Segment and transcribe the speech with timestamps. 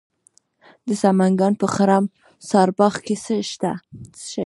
[0.87, 2.05] د سمنګان په خرم
[2.49, 3.71] سارباغ کې څه شی شته؟